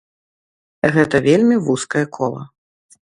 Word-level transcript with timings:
Гэта 0.95 1.21
вельмі 1.27 1.55
вузкае 1.67 2.05
кола. 2.19 2.41